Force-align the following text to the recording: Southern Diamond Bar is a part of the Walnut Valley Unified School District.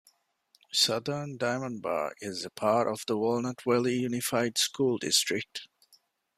Southern 0.73 1.37
Diamond 1.37 1.83
Bar 1.83 2.15
is 2.21 2.43
a 2.43 2.49
part 2.49 2.87
of 2.87 3.03
the 3.05 3.19
Walnut 3.19 3.61
Valley 3.61 3.97
Unified 3.99 4.57
School 4.57 4.97
District. 4.97 5.67